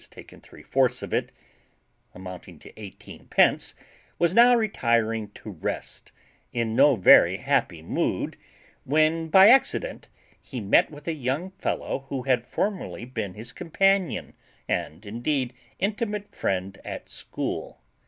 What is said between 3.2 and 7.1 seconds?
pence, was now retiring to rest, in no